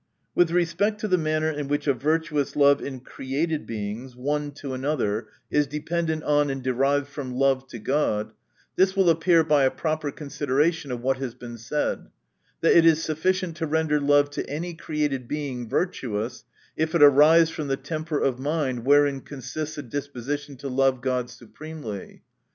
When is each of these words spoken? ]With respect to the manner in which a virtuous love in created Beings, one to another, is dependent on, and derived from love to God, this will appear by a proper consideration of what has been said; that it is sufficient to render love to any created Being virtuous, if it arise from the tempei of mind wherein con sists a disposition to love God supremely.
]With 0.33 0.49
respect 0.49 0.99
to 1.01 1.07
the 1.07 1.15
manner 1.19 1.51
in 1.51 1.67
which 1.67 1.85
a 1.85 1.93
virtuous 1.93 2.55
love 2.55 2.81
in 2.83 3.01
created 3.01 3.67
Beings, 3.67 4.15
one 4.15 4.49
to 4.53 4.73
another, 4.73 5.27
is 5.51 5.67
dependent 5.67 6.23
on, 6.23 6.49
and 6.49 6.63
derived 6.63 7.05
from 7.05 7.35
love 7.35 7.67
to 7.67 7.77
God, 7.77 8.33
this 8.75 8.95
will 8.95 9.11
appear 9.11 9.43
by 9.43 9.63
a 9.63 9.69
proper 9.69 10.09
consideration 10.09 10.91
of 10.91 11.01
what 11.03 11.17
has 11.17 11.35
been 11.35 11.55
said; 11.55 12.07
that 12.61 12.75
it 12.75 12.83
is 12.83 13.03
sufficient 13.03 13.55
to 13.57 13.67
render 13.67 13.99
love 14.01 14.31
to 14.31 14.49
any 14.49 14.73
created 14.73 15.27
Being 15.27 15.69
virtuous, 15.69 16.45
if 16.75 16.95
it 16.95 17.03
arise 17.03 17.51
from 17.51 17.67
the 17.67 17.77
tempei 17.77 18.25
of 18.25 18.39
mind 18.39 18.83
wherein 18.83 19.21
con 19.21 19.41
sists 19.41 19.77
a 19.77 19.83
disposition 19.83 20.55
to 20.55 20.67
love 20.67 21.01
God 21.01 21.29
supremely. 21.29 22.23